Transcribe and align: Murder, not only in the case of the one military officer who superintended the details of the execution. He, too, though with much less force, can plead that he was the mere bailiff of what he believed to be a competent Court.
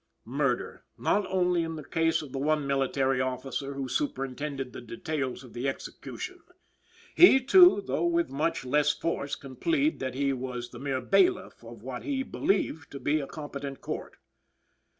Murder, 0.25 0.83
not 0.97 1.27
only 1.27 1.61
in 1.61 1.75
the 1.75 1.83
case 1.83 2.23
of 2.23 2.31
the 2.31 2.39
one 2.39 2.65
military 2.65 3.21
officer 3.21 3.75
who 3.75 3.87
superintended 3.87 4.73
the 4.73 4.81
details 4.81 5.43
of 5.43 5.53
the 5.53 5.69
execution. 5.69 6.39
He, 7.13 7.39
too, 7.39 7.83
though 7.85 8.07
with 8.07 8.27
much 8.31 8.65
less 8.65 8.91
force, 8.91 9.35
can 9.35 9.57
plead 9.57 9.99
that 9.99 10.15
he 10.15 10.33
was 10.33 10.71
the 10.71 10.79
mere 10.79 11.01
bailiff 11.01 11.63
of 11.63 11.83
what 11.83 12.01
he 12.01 12.23
believed 12.23 12.89
to 12.93 12.99
be 12.99 13.19
a 13.19 13.27
competent 13.27 13.81
Court. 13.81 14.17